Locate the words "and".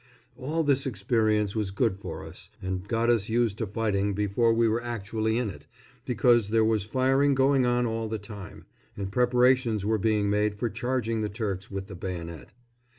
2.59-2.87, 8.97-9.11